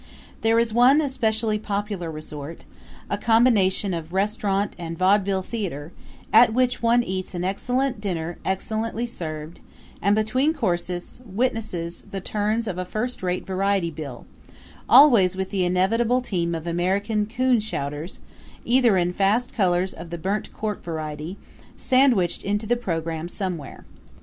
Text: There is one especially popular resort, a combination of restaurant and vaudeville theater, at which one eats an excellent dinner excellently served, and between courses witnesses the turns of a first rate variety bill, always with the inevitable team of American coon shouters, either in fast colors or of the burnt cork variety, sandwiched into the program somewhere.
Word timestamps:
There 0.41 0.57
is 0.57 0.73
one 0.73 0.99
especially 0.99 1.59
popular 1.59 2.09
resort, 2.09 2.65
a 3.07 3.19
combination 3.19 3.93
of 3.93 4.13
restaurant 4.13 4.73
and 4.79 4.97
vaudeville 4.97 5.43
theater, 5.43 5.91
at 6.33 6.55
which 6.55 6.81
one 6.81 7.03
eats 7.03 7.35
an 7.35 7.43
excellent 7.43 8.01
dinner 8.01 8.39
excellently 8.43 9.05
served, 9.05 9.59
and 10.01 10.15
between 10.15 10.55
courses 10.55 11.21
witnesses 11.23 12.03
the 12.09 12.19
turns 12.19 12.65
of 12.65 12.79
a 12.79 12.83
first 12.83 13.21
rate 13.21 13.45
variety 13.45 13.91
bill, 13.91 14.25
always 14.89 15.35
with 15.35 15.51
the 15.51 15.65
inevitable 15.65 16.21
team 16.21 16.55
of 16.55 16.65
American 16.65 17.27
coon 17.27 17.59
shouters, 17.59 18.17
either 18.65 18.97
in 18.97 19.13
fast 19.13 19.53
colors 19.53 19.93
or 19.93 19.99
of 19.99 20.09
the 20.09 20.17
burnt 20.17 20.51
cork 20.51 20.83
variety, 20.83 21.37
sandwiched 21.77 22.41
into 22.41 22.65
the 22.65 22.75
program 22.75 23.29
somewhere. 23.29 23.85